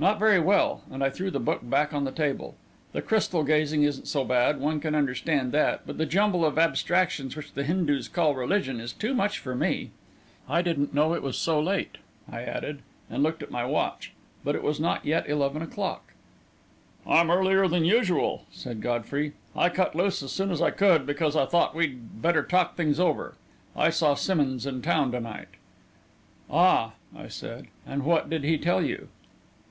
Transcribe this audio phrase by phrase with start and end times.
[0.00, 2.54] "Not very well," and I threw the book back on the table.
[2.92, 7.34] "The crystal gazing isn't so bad one can understand that; but the jumble of abstractions
[7.34, 9.90] which the Hindus call religion is too much for me.
[10.48, 11.98] I didn't know it was so late,"
[12.30, 14.12] I added, and looked at my watch;
[14.44, 16.12] but it was not yet eleven o'clock.
[17.04, 19.32] "I'm earlier than usual," said Godfrey.
[19.56, 23.00] "I cut loose as soon as I could, because I thought we'd better talk things
[23.00, 23.34] over.
[23.74, 25.48] I saw Simmonds in town to night."
[26.48, 29.08] "Ah," I said; "and what did he tell you?"